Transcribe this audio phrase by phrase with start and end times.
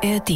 [0.00, 0.30] ARD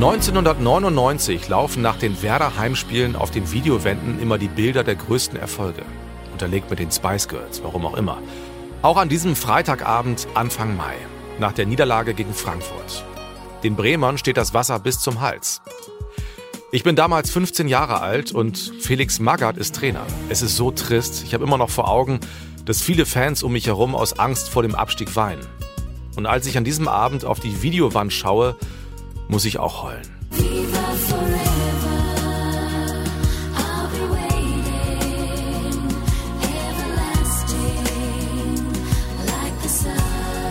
[0.00, 5.82] 1999 laufen nach den Werder Heimspielen auf den Videowänden immer die Bilder der größten Erfolge.
[6.32, 8.18] Unterlegt mit den Spice Girls, warum auch immer.
[8.82, 10.94] Auch an diesem Freitagabend Anfang Mai,
[11.38, 13.04] nach der Niederlage gegen Frankfurt.
[13.62, 15.62] Den Bremern steht das Wasser bis zum Hals.
[16.70, 20.06] Ich bin damals 15 Jahre alt und Felix Magath ist Trainer.
[20.28, 21.22] Es ist so trist.
[21.24, 22.20] Ich habe immer noch vor Augen,
[22.66, 25.46] dass viele Fans um mich herum aus Angst vor dem Abstieg weinen.
[26.14, 28.54] Und als ich an diesem Abend auf die Videowand schaue,
[29.28, 30.06] muss ich auch heulen.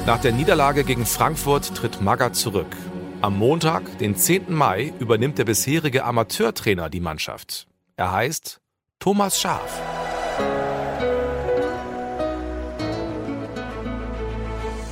[0.07, 2.75] Nach der Niederlage gegen Frankfurt tritt Magath zurück.
[3.19, 4.53] Am Montag, den 10.
[4.53, 7.65] Mai, übernimmt der bisherige Amateurtrainer die Mannschaft.
[7.95, 8.61] Er heißt
[8.99, 9.81] Thomas Schaf.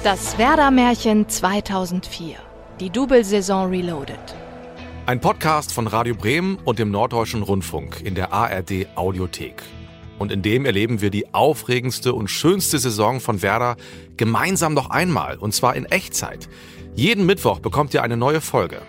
[0.03, 2.37] Das Werder-Märchen 2004.
[2.79, 4.17] Die Double-Saison Reloaded.
[5.05, 9.61] Ein Podcast von Radio Bremen und dem Norddeutschen Rundfunk in der ARD Audiothek.
[10.17, 13.75] Und in dem erleben wir die aufregendste und schönste Saison von Werder
[14.17, 16.49] gemeinsam noch einmal, und zwar in Echtzeit.
[16.97, 18.81] Jeden Mittwoch bekommt ihr eine neue Folge.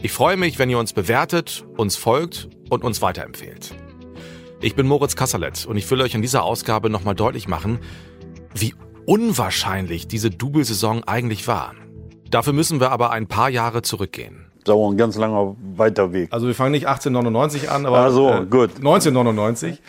[0.00, 3.74] Ich freue mich, wenn ihr uns bewertet, uns folgt und uns weiterempfehlt.
[4.60, 7.80] Ich bin Moritz Kasserlet und ich will euch in dieser Ausgabe nochmal deutlich machen,
[8.54, 8.74] wie
[9.06, 11.74] unwahrscheinlich diese Double-Saison eigentlich war.
[12.30, 14.46] Dafür müssen wir aber ein paar Jahre zurückgehen.
[14.62, 16.32] Das ein ganz langer weiter Weg.
[16.32, 18.76] Also wir fangen nicht 1899 an, aber so, äh, gut.
[18.76, 19.82] 1999,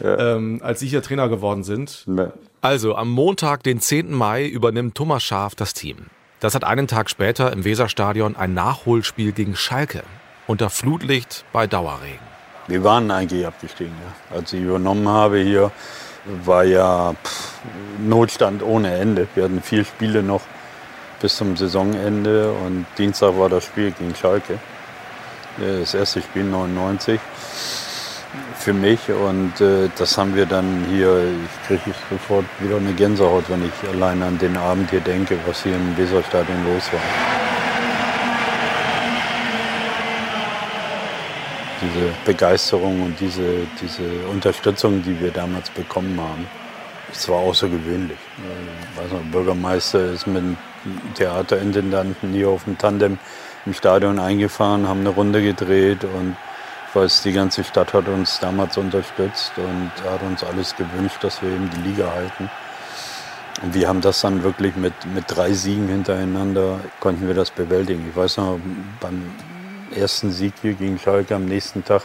[0.00, 2.04] ähm, als Sie hier Trainer geworden sind.
[2.06, 2.32] Ne.
[2.60, 4.12] Also am Montag, den 10.
[4.12, 6.06] Mai, übernimmt Thomas Schaf das Team.
[6.40, 10.02] Das hat einen Tag später im Weserstadion ein Nachholspiel gegen Schalke.
[10.46, 12.20] Unter Flutlicht bei Dauerregen.
[12.66, 13.94] Wir waren eigentlich abgestiegen.
[14.30, 14.36] Ja.
[14.36, 15.70] Als ich übernommen habe hier,
[16.44, 17.60] war ja pff,
[18.00, 19.26] Notstand ohne Ende.
[19.34, 20.42] Wir hatten vier Spiele noch
[21.22, 24.58] bis zum Saisonende und Dienstag war das Spiel gegen Schalke.
[25.58, 27.18] Das erste Spiel 99
[28.58, 33.44] für mich und äh, das haben wir dann hier, ich kriege sofort wieder eine Gänsehaut,
[33.48, 37.00] wenn ich allein an den Abend hier denke, was hier im Weserstadion los war.
[41.80, 46.46] Diese Begeisterung und diese, diese Unterstützung, die wir damals bekommen haben,
[47.12, 48.18] es war außergewöhnlich.
[48.38, 50.56] Ich weiß noch, Bürgermeister ist mit dem
[51.14, 53.18] Theaterintendanten hier auf dem Tandem
[53.64, 56.36] im Stadion eingefahren, haben eine Runde gedreht und
[56.96, 61.50] weiß, die ganze Stadt hat uns damals unterstützt und hat uns alles gewünscht, dass wir
[61.50, 62.50] eben die Liga halten.
[63.62, 68.06] Und wir haben das dann wirklich mit, mit drei Siegen hintereinander, konnten wir das bewältigen.
[68.10, 68.58] Ich weiß noch,
[69.00, 69.30] beim
[69.94, 72.02] ersten Sieg hier gegen Schalke am nächsten Tag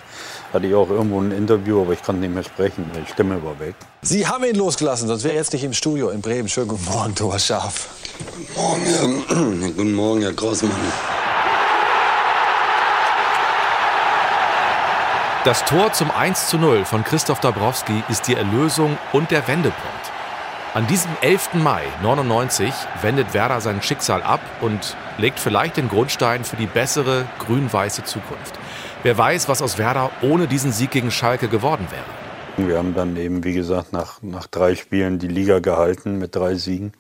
[0.54, 3.60] hatte ich auch irgendwo ein Interview, aber ich konnte nicht mehr sprechen, die Stimme war
[3.60, 3.76] weg.
[4.02, 6.48] Sie haben ihn losgelassen, sonst wäre er jetzt nicht im Studio in Bremen.
[6.48, 7.90] Schönen guten Morgen, Thomas Schaf.
[8.20, 10.72] Guten Morgen, Herr, guten Morgen, Herr Grossmann.
[15.44, 20.12] Das Tor zum 1 zu 0 von Christoph Dabrowski ist die Erlösung und der Wendepunkt.
[20.76, 21.56] An diesem 11.
[21.56, 22.72] Mai 99
[23.02, 28.54] wendet Werder sein Schicksal ab und legt vielleicht den Grundstein für die bessere grün-weiße Zukunft.
[29.02, 32.68] Wer weiß, was aus Werder ohne diesen Sieg gegen Schalke geworden wäre.
[32.70, 36.54] Wir haben dann eben, wie gesagt, nach, nach drei Spielen die Liga gehalten mit drei
[36.54, 36.94] Siegen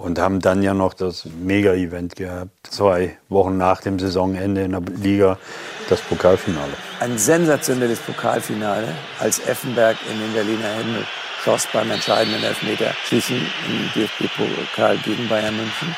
[0.00, 4.80] und haben dann ja noch das Mega-Event gehabt, zwei Wochen nach dem Saisonende in der
[4.80, 5.36] Liga,
[5.88, 6.72] das Pokalfinale.
[7.00, 8.88] Ein sensationelles Pokalfinale,
[9.18, 11.06] als Effenberg in den Berliner Händen
[11.44, 15.96] schoss beim entscheidenden Elfmeter schießen im DFB-Pokal gegen Bayern München.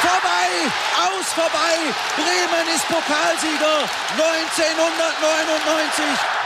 [0.00, 0.48] Vorbei,
[0.96, 1.76] aus vorbei.
[2.16, 6.45] Bremen ist Pokalsieger 1999.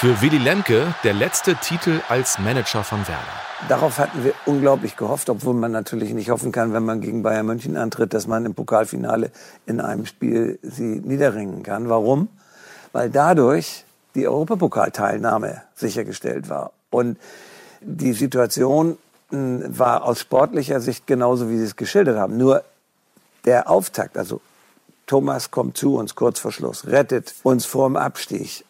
[0.00, 3.20] Für Willy Lemke der letzte Titel als Manager von Werder.
[3.68, 7.44] Darauf hatten wir unglaublich gehofft, obwohl man natürlich nicht hoffen kann, wenn man gegen Bayern
[7.44, 9.30] München antritt, dass man im Pokalfinale
[9.66, 11.90] in einem Spiel sie niederringen kann.
[11.90, 12.28] Warum?
[12.92, 16.72] Weil dadurch die Europapokalteilnahme sichergestellt war.
[16.88, 17.18] Und
[17.82, 18.96] die Situation
[19.30, 22.38] war aus sportlicher Sicht genauso, wie Sie es geschildert haben.
[22.38, 22.64] Nur
[23.44, 24.40] der Auftakt, also
[25.06, 28.64] Thomas kommt zu uns kurz vor Schluss, rettet uns vor dem Abstieg.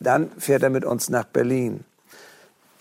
[0.00, 1.84] Dann fährt er mit uns nach Berlin.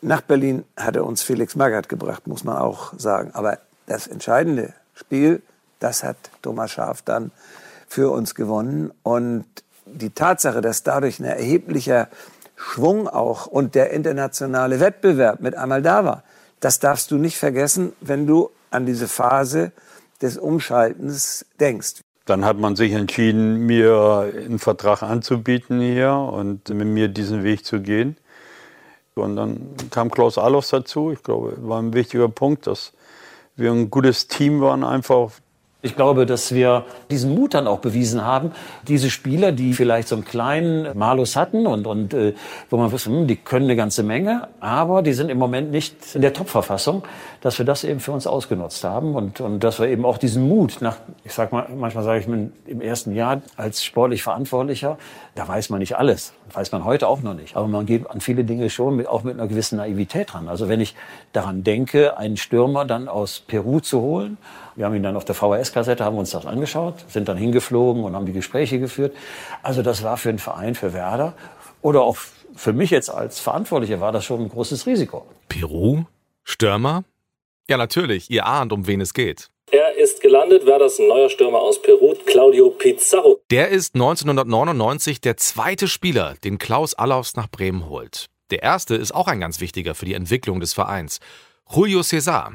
[0.02, 3.32] Nach Berlin hat er uns Felix Magath gebracht, muss man auch sagen.
[3.34, 5.42] Aber das entscheidende Spiel,
[5.80, 7.32] das hat Thomas Schaaf dann
[7.88, 8.92] für uns gewonnen.
[9.04, 9.46] Und
[9.86, 12.10] die Tatsache, dass dadurch ein erheblicher
[12.56, 16.24] Schwung auch und der internationale Wettbewerb mit einmal da war,
[16.60, 19.72] das darfst du nicht vergessen, wenn du an diese Phase
[20.22, 22.05] des Umschaltens denkst.
[22.26, 27.66] Dann hat man sich entschieden, mir einen Vertrag anzubieten hier und mit mir diesen Weg
[27.66, 28.18] zu gehen.
[29.14, 31.12] Und dann kam Klaus Alofs dazu.
[31.12, 32.94] Ich glaube, war ein wichtiger Punkt, dass
[33.56, 35.32] wir ein gutes Team waren, einfach
[35.86, 38.52] ich glaube, dass wir diesen Mut dann auch bewiesen haben.
[38.88, 42.34] Diese Spieler, die vielleicht so einen kleinen Malus hatten und, und äh,
[42.72, 46.16] wo man wusste, hm, die können eine ganze Menge, aber die sind im Moment nicht
[46.16, 47.04] in der Top-Verfassung,
[47.42, 50.48] dass wir das eben für uns ausgenutzt haben und, und dass wir eben auch diesen
[50.48, 54.98] Mut nach, ich sag mal, manchmal sage ich im ersten Jahr als sportlich Verantwortlicher,
[55.36, 58.22] da weiß man nicht alles, weiß man heute auch noch nicht, aber man geht an
[58.22, 60.48] viele Dinge schon mit, auch mit einer gewissen Naivität dran.
[60.48, 60.96] Also wenn ich
[61.34, 64.38] daran denke, einen Stürmer dann aus Peru zu holen,
[64.76, 68.16] wir haben ihn dann auf der VHS-Kassette, haben uns das angeschaut, sind dann hingeflogen und
[68.16, 69.16] haben die Gespräche geführt.
[69.64, 71.34] Also das war für den Verein, für Werder
[71.82, 72.18] oder auch
[72.56, 75.26] für mich jetzt als Verantwortlicher war das schon ein großes Risiko.
[75.50, 76.04] Peru?
[76.44, 77.04] Stürmer?
[77.70, 78.30] Ja, natürlich.
[78.30, 79.50] Ihr ahnt, um wen es geht.
[80.26, 83.42] Er ist gelandet, Werders neuer Stürmer aus Peru, Claudio Pizarro.
[83.52, 88.26] Der ist 1999 der zweite Spieler, den Klaus Allaufs nach Bremen holt.
[88.50, 91.20] Der erste ist auch ein ganz wichtiger für die Entwicklung des Vereins.
[91.70, 92.54] Julio César,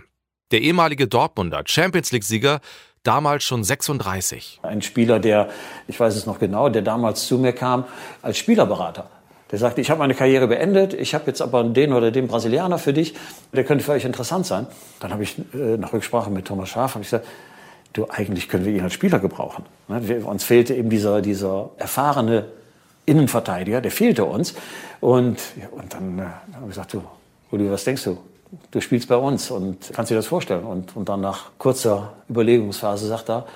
[0.51, 2.61] der ehemalige Dortmunder Champions League-Sieger,
[3.05, 4.59] damals schon 36.
[4.63, 5.49] Ein Spieler, der,
[5.87, 7.85] ich weiß es noch genau, der damals zu mir kam
[8.21, 9.09] als Spielerberater.
[9.53, 12.79] Der sagte, ich habe meine Karriere beendet, ich habe jetzt aber den oder den Brasilianer
[12.79, 13.15] für dich,
[13.53, 14.67] der könnte für euch interessant sein.
[14.99, 17.27] Dann habe ich äh, nach Rücksprache mit Thomas Schaaf ich gesagt,
[17.93, 19.65] du, eigentlich können wir ihn als Spieler gebrauchen.
[19.89, 20.09] Ne?
[20.09, 22.47] Wir, uns fehlte eben dieser, dieser erfahrene
[23.07, 24.55] Innenverteidiger, der fehlte uns.
[25.01, 25.39] Und,
[25.73, 27.03] und dann, äh, dann habe ich gesagt, du,
[27.51, 28.19] Uli, was denkst du?
[28.71, 30.65] du spielst bei uns und kannst dir das vorstellen.
[30.65, 33.47] Und, und dann nach kurzer Überlegungsphase sagt er,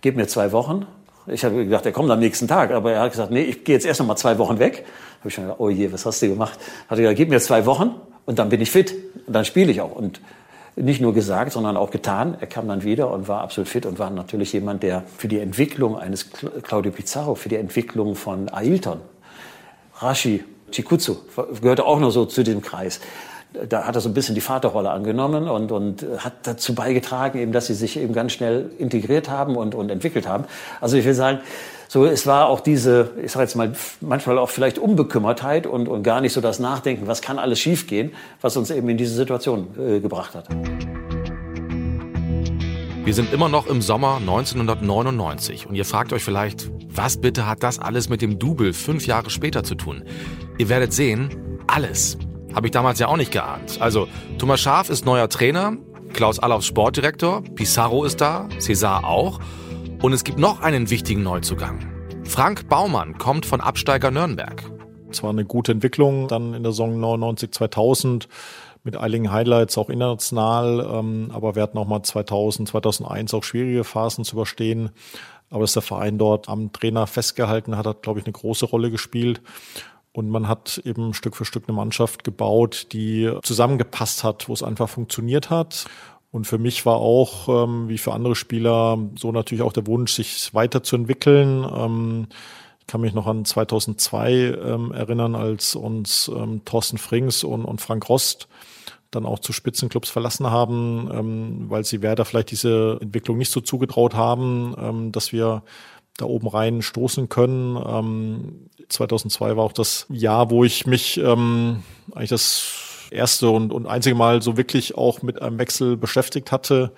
[0.00, 0.86] gib mir zwei Wochen.
[1.26, 3.74] Ich habe gedacht, er kommt am nächsten Tag, aber er hat gesagt, nee, ich gehe
[3.74, 4.86] jetzt erst noch mal zwei Wochen weg.
[5.20, 6.58] Habe ich schon gedacht, oh je, was hast du gemacht?
[6.88, 7.94] Hat er gesagt, gib mir zwei Wochen
[8.24, 8.94] und dann bin ich fit
[9.26, 9.92] und dann spiele ich auch.
[9.94, 10.20] Und
[10.80, 12.36] nicht nur gesagt, sondern auch getan.
[12.40, 15.40] Er kam dann wieder und war absolut fit und war natürlich jemand, der für die
[15.40, 16.30] Entwicklung eines
[16.62, 19.00] Claudio Pizarro, für die Entwicklung von Ailton,
[19.98, 21.16] Rashi, Chikutsu,
[21.60, 23.00] gehörte auch noch so zu dem Kreis
[23.68, 27.52] da hat er so ein bisschen die Vaterrolle angenommen und, und hat dazu beigetragen, eben,
[27.52, 30.44] dass sie sich eben ganz schnell integriert haben und, und entwickelt haben.
[30.80, 31.40] Also ich will sagen,
[31.88, 36.02] so es war auch diese, ich sage jetzt mal, manchmal auch vielleicht Unbekümmertheit und, und
[36.02, 38.12] gar nicht so das Nachdenken, was kann alles schiefgehen,
[38.42, 40.48] was uns eben in diese Situation äh, gebracht hat.
[43.04, 47.62] Wir sind immer noch im Sommer 1999 und ihr fragt euch vielleicht, was bitte hat
[47.62, 50.04] das alles mit dem Double fünf Jahre später zu tun?
[50.58, 51.30] Ihr werdet sehen,
[51.66, 52.18] alles.
[52.54, 53.78] Habe ich damals ja auch nicht geahnt.
[53.80, 55.78] Also, Thomas Schaf ist neuer Trainer,
[56.12, 59.40] Klaus Allaufs Sportdirektor, Pizarro ist da, César auch.
[60.00, 61.80] Und es gibt noch einen wichtigen Neuzugang.
[62.22, 64.70] Frank Baumann kommt von Absteiger Nürnberg.
[65.10, 68.28] Es war eine gute Entwicklung dann in der Saison 99, 2000
[68.84, 70.88] mit einigen Highlights auch international.
[70.88, 74.90] Ähm, aber wir hatten auch mal 2000, 2001 auch schwierige Phasen zu überstehen.
[75.50, 78.92] Aber dass der Verein dort am Trainer festgehalten hat, hat, glaube ich, eine große Rolle
[78.92, 79.40] gespielt.
[80.12, 84.62] Und man hat eben Stück für Stück eine Mannschaft gebaut, die zusammengepasst hat, wo es
[84.62, 85.86] einfach funktioniert hat.
[86.30, 90.12] Und für mich war auch, ähm, wie für andere Spieler, so natürlich auch der Wunsch,
[90.12, 91.64] sich weiterzuentwickeln.
[91.64, 92.26] Ähm,
[92.80, 97.80] ich kann mich noch an 2002 ähm, erinnern, als uns ähm, Thorsten Frings und, und
[97.80, 98.48] Frank Rost
[99.10, 103.60] dann auch zu Spitzenclubs verlassen haben, ähm, weil sie Werder vielleicht diese Entwicklung nicht so
[103.60, 105.62] zugetraut haben, ähm, dass wir
[106.18, 107.76] da oben rein stoßen können.
[107.76, 113.86] Ähm, 2002 war auch das Jahr, wo ich mich ähm, eigentlich das erste und, und
[113.86, 116.92] einzige Mal so wirklich auch mit einem Wechsel beschäftigt hatte.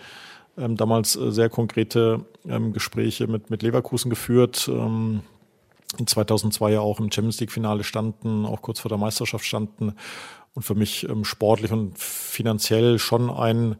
[0.58, 4.68] Ähm, damals äh, sehr konkrete ähm, Gespräche mit, mit Leverkusen geführt.
[4.68, 5.22] Ähm,
[5.98, 9.94] in 2002 ja auch im Champions League Finale standen, auch kurz vor der Meisterschaft standen
[10.54, 13.76] und für mich ähm, sportlich und finanziell schon ein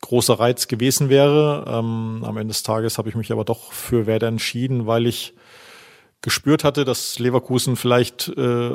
[0.00, 1.64] großer Reiz gewesen wäre.
[1.66, 5.34] Ähm, am Ende des Tages habe ich mich aber doch für Werder entschieden, weil ich
[6.22, 8.70] gespürt hatte, dass Leverkusen vielleicht äh,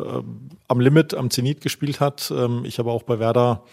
[0.68, 2.32] am Limit, am Zenit gespielt hat.
[2.36, 3.63] Ähm, ich aber auch bei Werder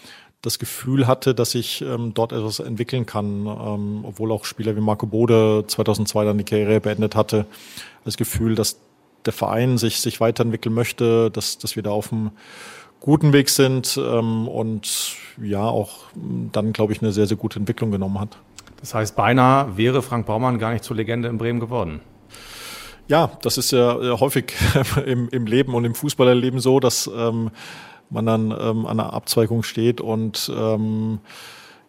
[0.41, 4.81] das Gefühl hatte, dass ich ähm, dort etwas entwickeln kann, ähm, obwohl auch Spieler wie
[4.81, 7.45] Marco Bode 2002 dann die Karriere beendet hatte.
[8.05, 8.79] Das Gefühl, dass
[9.25, 12.31] der Verein sich, sich weiterentwickeln möchte, dass, dass wir da auf dem
[12.99, 16.05] guten Weg sind ähm, und ja auch
[16.51, 18.37] dann, glaube ich, eine sehr, sehr gute Entwicklung genommen hat.
[18.79, 22.01] Das heißt, beinahe wäre Frank Baumann gar nicht zur Legende in Bremen geworden.
[23.07, 24.53] Ja, das ist ja äh, häufig
[25.05, 27.51] im, im Leben und im Fußballerleben so, dass ähm,
[28.09, 31.19] man dann ähm, an einer Abzweigung steht und ähm,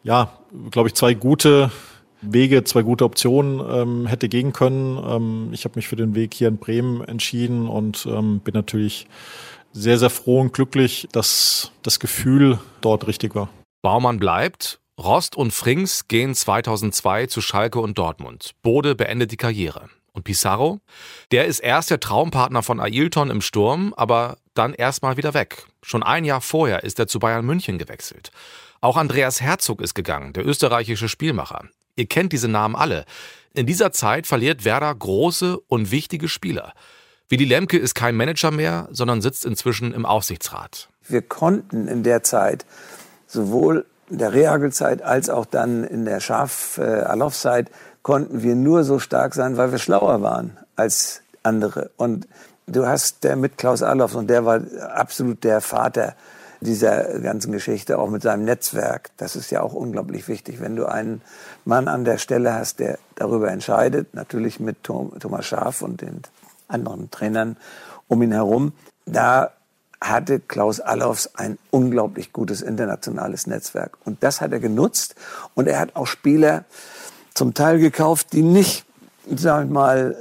[0.02, 0.32] ja,
[0.70, 1.70] glaube ich, zwei gute
[2.20, 5.02] Wege, zwei gute Optionen ähm, hätte gehen können.
[5.04, 9.06] Ähm, ich habe mich für den Weg hier in Bremen entschieden und ähm, bin natürlich
[9.72, 13.48] sehr, sehr froh und glücklich, dass das Gefühl dort richtig war.
[13.82, 14.80] Baumann bleibt.
[14.98, 18.52] Rost und Frings gehen 2002 zu Schalke und Dortmund.
[18.62, 19.90] Bode beendet die Karriere.
[20.16, 20.80] Und Pizarro?
[21.30, 25.66] Der ist erst der Traumpartner von Ailton im Sturm, aber dann erstmal wieder weg.
[25.82, 28.30] Schon ein Jahr vorher ist er zu Bayern München gewechselt.
[28.80, 31.64] Auch Andreas Herzog ist gegangen, der österreichische Spielmacher.
[31.96, 33.04] Ihr kennt diese Namen alle.
[33.52, 36.72] In dieser Zeit verliert Werder große und wichtige Spieler.
[37.28, 40.88] Willi Lemke ist kein Manager mehr, sondern sitzt inzwischen im Aufsichtsrat.
[41.06, 42.64] Wir konnten in der Zeit
[43.26, 47.70] sowohl in der Rehagelzeit als auch dann in der Schaf-Allof-Zeit
[48.06, 51.90] konnten wir nur so stark sein, weil wir schlauer waren als andere.
[51.96, 52.28] Und
[52.68, 54.60] du hast der mit Klaus Allofs und der war
[54.94, 56.14] absolut der Vater
[56.60, 59.10] dieser ganzen Geschichte, auch mit seinem Netzwerk.
[59.16, 61.20] Das ist ja auch unglaublich wichtig, wenn du einen
[61.64, 66.22] Mann an der Stelle hast, der darüber entscheidet, natürlich mit Thomas Schaaf und den
[66.68, 67.56] anderen Trainern
[68.06, 68.72] um ihn herum.
[69.06, 69.50] Da
[70.00, 73.98] hatte Klaus Allofs ein unglaublich gutes internationales Netzwerk.
[74.04, 75.16] Und das hat er genutzt.
[75.56, 76.66] Und er hat auch Spieler
[77.36, 78.86] zum Teil gekauft, die nicht,
[79.34, 80.16] sag ich mal,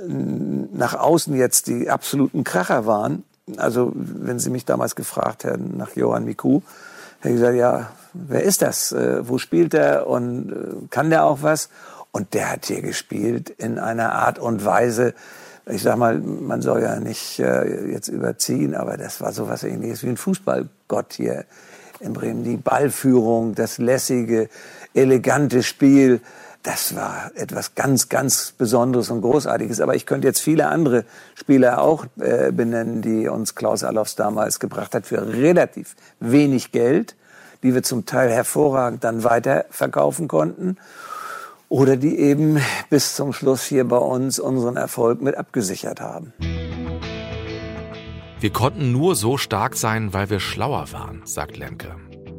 [0.73, 3.23] nach außen jetzt die absoluten Kracher waren.
[3.57, 6.61] Also, wenn Sie mich damals gefragt hätten nach Johann Miku,
[7.19, 8.91] hätte ich gesagt, ja, wer ist das?
[8.91, 10.07] Äh, wo spielt er?
[10.07, 11.69] Und äh, kann der auch was?
[12.11, 15.13] Und der hat hier gespielt in einer Art und Weise,
[15.67, 19.63] ich sag mal, man soll ja nicht äh, jetzt überziehen, aber das war so was
[19.63, 21.45] ähnliches wie ein Fußballgott hier
[21.99, 22.43] in Bremen.
[22.43, 24.49] Die Ballführung, das lässige,
[24.93, 26.21] elegante Spiel,
[26.65, 29.81] das war etwas ganz, ganz Besonderes und Großartiges.
[29.81, 31.05] Aber ich könnte jetzt viele andere
[31.35, 37.15] Spieler auch äh, benennen, die uns Klaus Allofs damals gebracht hat für relativ wenig Geld,
[37.61, 40.77] die wir zum Teil hervorragend dann weiterverkaufen konnten
[41.69, 46.33] oder die eben bis zum Schluss hier bei uns unseren Erfolg mit abgesichert haben.
[48.39, 51.95] Wir konnten nur so stark sein, weil wir schlauer waren, sagt Lemke.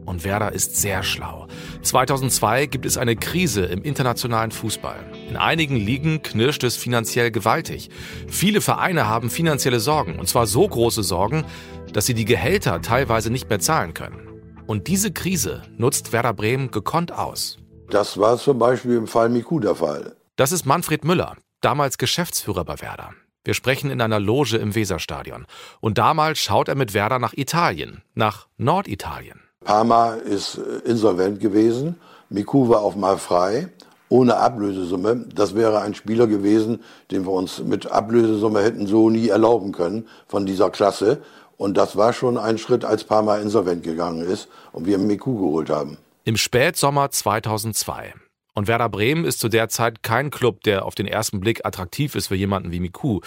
[0.06, 1.48] Und Werder ist sehr schlau.
[1.82, 4.96] 2002 gibt es eine Krise im internationalen Fußball.
[5.28, 7.90] In einigen Ligen knirscht es finanziell gewaltig.
[8.28, 11.44] Viele Vereine haben finanzielle Sorgen, und zwar so große Sorgen,
[11.92, 14.26] dass sie die Gehälter teilweise nicht mehr zahlen können.
[14.66, 17.58] Und diese Krise nutzt Werder Bremen gekonnt aus.
[17.90, 20.16] Das war zum Beispiel im Fall Miku der Fall.
[20.36, 23.10] Das ist Manfred Müller, damals Geschäftsführer bei Werder.
[23.44, 25.46] Wir sprechen in einer Loge im Weserstadion.
[25.80, 29.45] Und damals schaut er mit Werder nach Italien, nach Norditalien.
[29.66, 31.96] Parma ist äh, insolvent gewesen.
[32.30, 33.68] Miku war auch mal frei,
[34.08, 35.26] ohne Ablösesumme.
[35.34, 40.06] Das wäre ein Spieler gewesen, den wir uns mit Ablösesumme hätten so nie erlauben können
[40.26, 41.18] von dieser Klasse.
[41.58, 45.68] Und das war schon ein Schritt, als Parma insolvent gegangen ist und wir Miku geholt
[45.68, 48.12] haben im Spätsommer 2002.
[48.52, 52.16] Und Werder Bremen ist zu der Zeit kein Club, der auf den ersten Blick attraktiv
[52.16, 53.20] ist für jemanden wie Miku,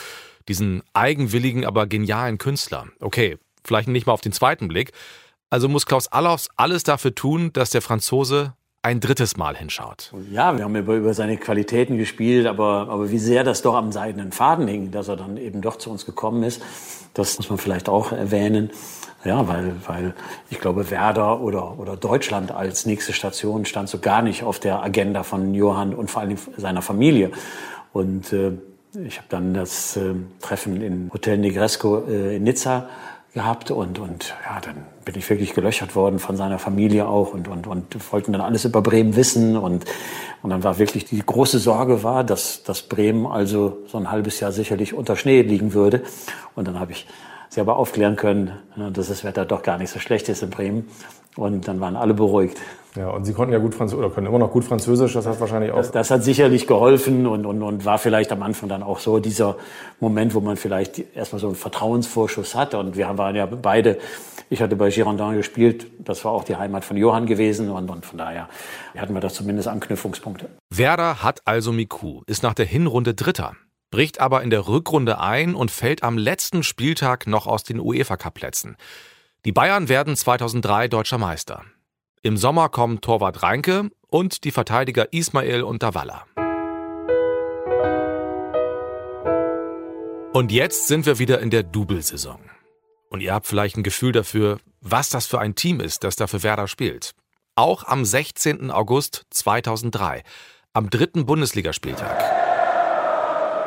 [0.50, 2.88] diesen eigenwilligen, aber genialen Künstler.
[3.00, 4.92] Okay, vielleicht nicht mal auf den zweiten Blick.
[5.50, 10.14] Also muss Klaus Allofs alles dafür tun, dass der Franzose ein drittes Mal hinschaut.
[10.32, 13.92] Ja, wir haben über, über seine Qualitäten gespielt, aber, aber wie sehr das doch am
[13.92, 16.62] seidenen Faden hing, dass er dann eben doch zu uns gekommen ist,
[17.14, 18.70] das muss man vielleicht auch erwähnen.
[19.26, 20.14] Ja, weil, weil
[20.50, 24.82] ich glaube, Werder oder, oder Deutschland als nächste Station stand so gar nicht auf der
[24.82, 27.32] Agenda von Johann und vor allem seiner Familie.
[27.92, 28.54] Und äh,
[29.04, 32.88] ich habe dann das äh, Treffen in Hotel Negresco äh, in Nizza
[33.34, 37.48] gehabt und, und ja, dann bin ich wirklich gelöchert worden von seiner Familie auch und,
[37.48, 39.86] und, und wollten dann alles über Bremen wissen und,
[40.42, 44.40] und dann war wirklich die große Sorge war, dass, dass Bremen also so ein halbes
[44.40, 46.02] Jahr sicherlich unter Schnee liegen würde
[46.56, 47.06] und dann habe ich
[47.50, 50.50] sie aber aufklären können, ne, dass das Wetter doch gar nicht so schlecht ist in
[50.50, 50.88] Bremen.
[51.36, 52.60] Und dann waren alle beruhigt.
[52.96, 55.40] Ja, und Sie konnten ja gut Französisch oder können immer noch gut Französisch, das hat
[55.40, 55.78] wahrscheinlich auch.
[55.78, 59.20] Das, das, hat sicherlich geholfen und, und, und war vielleicht am Anfang dann auch so
[59.20, 59.58] dieser
[60.00, 62.74] Moment, wo man vielleicht erstmal so einen Vertrauensvorschuss hat.
[62.74, 64.00] Und wir waren ja beide,
[64.50, 68.06] ich hatte bei Girondin gespielt, das war auch die Heimat von Johann gewesen und, und
[68.06, 68.50] von daher
[68.98, 70.50] hatten wir da zumindest Anknüpfungspunkte.
[70.70, 73.54] Werder hat also Miku, ist nach der Hinrunde Dritter
[73.92, 78.78] bricht aber in der Rückrunde ein und fällt am letzten Spieltag noch aus den UEFA-Cup-Plätzen.
[79.46, 81.64] Die Bayern werden 2003 deutscher Meister.
[82.22, 86.26] Im Sommer kommen Torwart Reinke und die Verteidiger Ismail und Davala.
[90.34, 92.42] Und jetzt sind wir wieder in der Double-Saison.
[93.10, 96.28] Und ihr habt vielleicht ein Gefühl dafür, was das für ein Team ist, das da
[96.28, 97.12] für Werder spielt.
[97.56, 98.70] Auch am 16.
[98.70, 100.24] August 2003,
[100.74, 102.22] am dritten Bundesligaspieltag.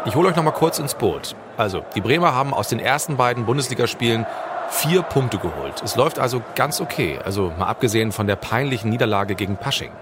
[0.05, 1.37] Ich hole euch noch mal kurz ins Boot.
[1.57, 4.27] Also, die Bremer haben aus den ersten beiden Bundesligaspielen
[4.73, 5.83] vier Punkte geholt.
[5.85, 9.93] Es läuft also ganz okay, also mal abgesehen von der peinlichen Niederlage gegen Pasching.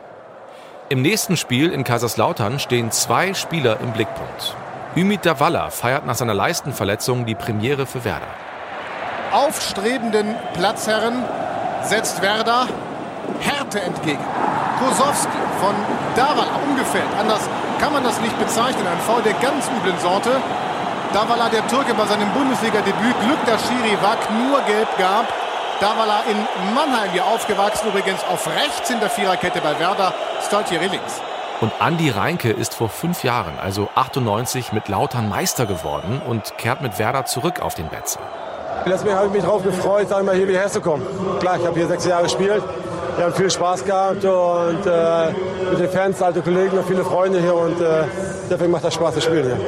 [0.88, 4.54] Im nächsten Spiel in Kaiserslautern stehen zwei Spieler im Blickpunkt.
[4.96, 8.26] Ümit Davala feiert nach seiner Leistenverletzung die Premiere für Werder.
[9.32, 11.24] Aufstrebenden Platzherren
[11.82, 12.66] setzt Werder
[13.40, 14.24] Härte entgegen.
[14.78, 15.74] Kosowski von
[16.16, 17.10] Davala umgefällt.
[17.18, 17.48] Anders
[17.80, 18.86] kann man das nicht bezeichnen.
[18.86, 20.30] Ein Foul der ganz üblen Sorte.
[21.12, 25.26] Davala, der Türke, bei seinem Bundesliga-Debüt Glück, dass Schiri Wack nur gelb gab.
[25.80, 26.36] Davala in
[26.72, 30.14] Mannheim hier aufgewachsen, übrigens auf rechts in der Viererkette bei Werder,
[30.46, 31.20] Staltieri links.
[31.60, 36.80] Und Andi Reinke ist vor fünf Jahren, also 98, mit Lautern Meister geworden und kehrt
[36.80, 38.20] mit Werder zurück auf den Betze.
[38.86, 41.04] Deswegen habe ich mich darauf gefreut, sag mal, hier wieder herzukommen.
[41.40, 42.62] Klar, ich habe hier sechs Jahre gespielt.
[43.16, 45.32] Wir haben viel Spaß gehabt und äh,
[45.70, 48.04] mit den Fans, alte Kollegen und viele Freunde hier und äh,
[48.48, 49.58] deswegen macht das Spaß zu spielen hier.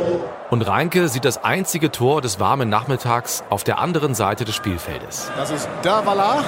[0.51, 5.31] Und Reinke sieht das einzige Tor des warmen Nachmittags auf der anderen Seite des Spielfeldes.
[5.37, 6.45] Das ist Davala.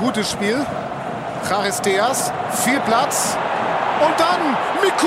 [0.00, 0.64] Gutes Spiel.
[1.48, 2.32] Charisteas.
[2.64, 3.36] Viel Platz.
[4.04, 5.06] Und dann Miku.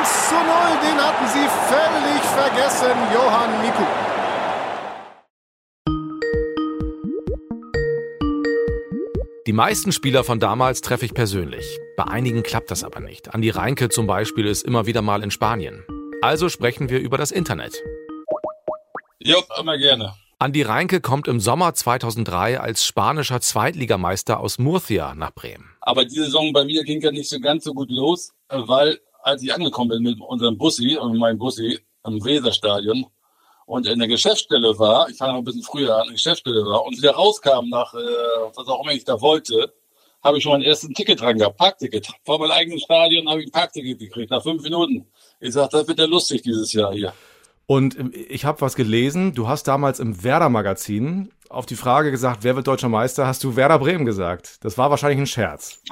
[0.00, 0.42] 1 zu 0.
[0.82, 2.96] Den hatten sie völlig vergessen.
[3.12, 3.84] Johann Miku.
[9.48, 11.64] Die meisten Spieler von damals treffe ich persönlich.
[11.96, 13.32] Bei einigen klappt das aber nicht.
[13.32, 15.86] Andi Reinke zum Beispiel ist immer wieder mal in Spanien.
[16.20, 17.82] Also sprechen wir über das Internet.
[19.20, 20.12] Ja, immer gerne.
[20.38, 25.70] Andi Reinke kommt im Sommer 2003 als spanischer Zweitligameister aus Murcia nach Bremen.
[25.80, 29.42] Aber die Saison bei mir ging ja nicht so ganz so gut los, weil als
[29.42, 33.06] ich angekommen bin mit unserem Bussi, und meinem Bussi am Weserstadion,
[33.68, 36.64] und in der Geschäftsstelle war, ich fange noch ein bisschen früher an, in der Geschäftsstelle
[36.64, 37.98] war und wieder rauskam nach, äh,
[38.54, 39.74] was auch immer ich da wollte,
[40.24, 42.08] habe ich schon mein erstes Ticket dran gehabt, Parkticket.
[42.24, 45.06] Vor meinem eigenen Stadion habe ich ein Parkticket gekriegt, nach fünf Minuten.
[45.38, 47.12] Ich sagte, das wird ja lustig dieses Jahr hier.
[47.66, 52.44] Und ähm, ich habe was gelesen, du hast damals im Werder-Magazin auf die Frage gesagt,
[52.44, 54.64] wer wird deutscher Meister, hast du Werder Bremen gesagt.
[54.64, 55.82] Das war wahrscheinlich ein Scherz.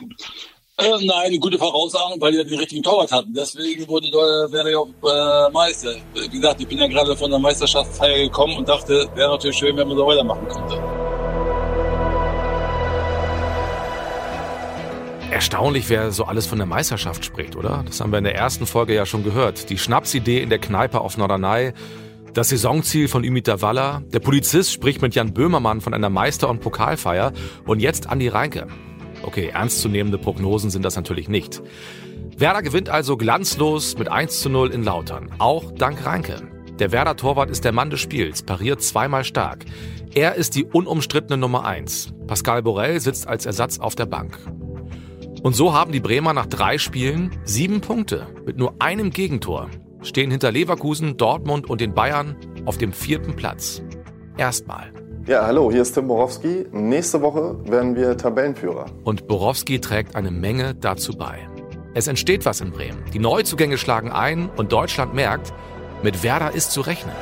[0.78, 3.32] Äh, nein, eine gute Voraussage, weil die den richtigen Torwart hatten.
[3.32, 5.94] Deswegen wurde äh, wäre ich auch äh, Meister.
[6.12, 9.74] Wie gesagt, ich bin ja gerade von der Meisterschaftsfeier gekommen und dachte, wäre natürlich schön,
[9.74, 10.78] wenn man so weitermachen könnte.
[15.32, 17.82] Erstaunlich, wer so alles von der Meisterschaft spricht, oder?
[17.86, 19.70] Das haben wir in der ersten Folge ja schon gehört.
[19.70, 21.72] Die Schnapsidee in der Kneipe auf Norderney,
[22.34, 26.60] das Saisonziel von Ümit Davala, der Polizist spricht mit Jan Böhmermann von einer Meister- und
[26.60, 27.32] Pokalfeier
[27.64, 28.66] und jetzt Andi Reinke.
[29.22, 31.62] Okay, ernstzunehmende Prognosen sind das natürlich nicht.
[32.36, 36.42] Werder gewinnt also glanzlos mit 1 zu 0 in Lautern, auch dank Reinke.
[36.78, 39.64] Der Werder-Torwart ist der Mann des Spiels, pariert zweimal stark.
[40.14, 42.12] Er ist die unumstrittene Nummer 1.
[42.26, 44.38] Pascal Borel sitzt als Ersatz auf der Bank.
[45.42, 49.70] Und so haben die Bremer nach drei Spielen sieben Punkte mit nur einem Gegentor,
[50.02, 53.82] stehen hinter Leverkusen, Dortmund und den Bayern auf dem vierten Platz.
[54.36, 54.92] Erstmal.
[55.26, 56.66] Ja, hallo, hier ist Tim Borowski.
[56.70, 58.86] Nächste Woche werden wir Tabellenführer.
[59.02, 61.48] Und Borowski trägt eine Menge dazu bei.
[61.94, 63.02] Es entsteht was in Bremen.
[63.12, 65.52] Die Neuzugänge schlagen ein und Deutschland merkt,
[66.04, 67.12] mit Werder ist zu rechnen.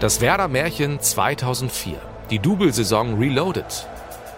[0.00, 1.94] Das Werder Märchen 2004.
[2.30, 3.88] Die Double-Saison Reloaded.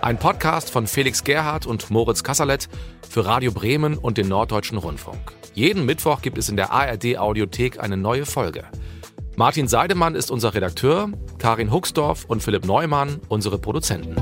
[0.01, 2.69] Ein Podcast von Felix Gerhardt und Moritz Kasserlet
[3.09, 5.40] für Radio Bremen und den Norddeutschen Rundfunk.
[5.55, 8.65] Jeden Mittwoch gibt es in der ARD Audiothek eine neue Folge.
[9.37, 14.15] Martin Seidemann ist unser Redakteur, Karin Huxdorf und Philipp Neumann unsere Produzenten.